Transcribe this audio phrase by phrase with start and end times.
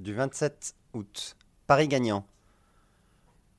[0.00, 1.36] du 27 août.
[1.66, 2.26] Paris gagnant.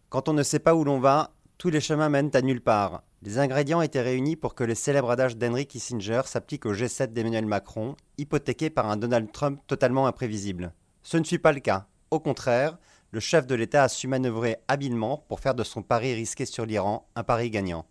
[0.09, 3.04] Quand on ne sait pas où l'on va, tous les chemins mènent à nulle part.
[3.22, 7.46] Les ingrédients étaient réunis pour que le célèbre adage d'Henry Kissinger s'applique au G7 d'Emmanuel
[7.46, 10.73] Macron, hypothéqué par un Donald Trump totalement imprévisible.
[11.04, 11.85] Ce ne fut pas le cas.
[12.09, 12.80] Au contraire,
[13.12, 16.66] le chef de l'État a su manœuvrer habilement pour faire de son pari risqué sur
[16.66, 17.85] l'Iran un pari gagnant.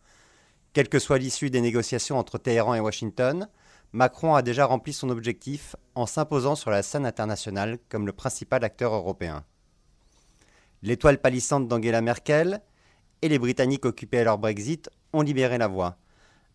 [0.72, 3.48] Quelle que soit l'issue des négociations entre Téhéran et Washington,
[3.92, 8.62] Macron a déjà rempli son objectif en s'imposant sur la scène internationale comme le principal
[8.62, 9.44] acteur européen.
[10.82, 12.60] L'étoile palissante d'Angela Merkel
[13.22, 15.96] et les Britanniques occupés à leur Brexit ont libéré la voie.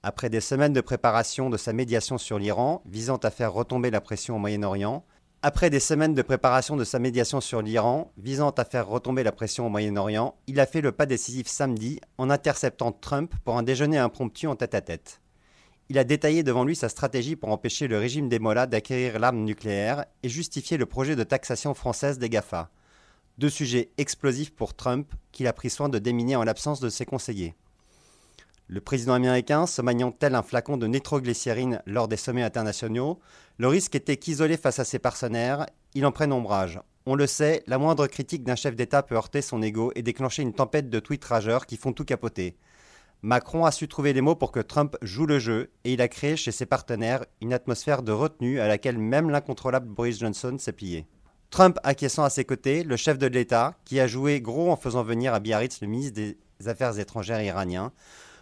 [0.01, 3.99] Après des semaines de préparation de sa médiation sur l'Iran visant à faire retomber la
[3.99, 5.03] pression au Moyen-Orient,
[5.41, 9.33] après des semaines de préparation de sa médiation sur l'Iran visant à faire retomber la
[9.33, 13.63] pression au Moyen-Orient, il a fait le pas décisif samedi en interceptant Trump pour un
[13.63, 15.19] déjeuner impromptu en tête-à-tête.
[15.89, 19.43] Il a détaillé devant lui sa stratégie pour empêcher le régime des Mollahs d'acquérir l'arme
[19.43, 22.71] nucléaire et justifier le projet de taxation française des GAFA.
[23.37, 27.05] Deux sujets explosifs pour Trump qu'il a pris soin de déminer en l'absence de ses
[27.05, 27.53] conseillers.
[28.67, 33.19] Le président américain se maniant tel un flacon de nitroglycérine lors des sommets internationaux,
[33.59, 36.79] le risque était qu'isolé face à ses partenaires, il en prenne ombrage.
[37.05, 40.41] On le sait, la moindre critique d'un chef d'État peut heurter son ego et déclencher
[40.41, 42.57] une tempête de tweets rageurs qui font tout capoter.
[43.21, 46.07] Macron a su trouver les mots pour que Trump joue le jeu et il a
[46.07, 50.73] créé chez ses partenaires une atmosphère de retenue à laquelle même l'incontrôlable Boris Johnson s'est
[50.73, 51.07] plié.
[51.49, 55.03] Trump acquiesçant à ses côtés, le chef de l'État, qui a joué gros en faisant
[55.03, 57.91] venir à Biarritz le ministre des Affaires étrangères iranien,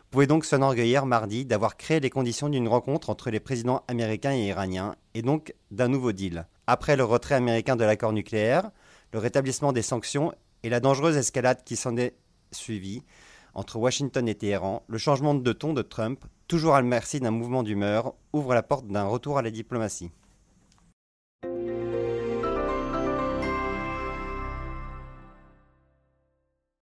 [0.09, 4.47] pouvait donc s'enorgueillir mardi d'avoir créé les conditions d'une rencontre entre les présidents américains et
[4.47, 6.47] iraniens, et donc d'un nouveau deal.
[6.67, 8.69] Après le retrait américain de l'accord nucléaire,
[9.11, 10.33] le rétablissement des sanctions
[10.63, 12.15] et la dangereuse escalade qui s'en est
[12.51, 13.03] suivie,
[13.53, 17.31] entre Washington et Téhéran, le changement de ton de Trump, toujours à la merci d'un
[17.31, 20.11] mouvement d'humeur, ouvre la porte d'un retour à la diplomatie.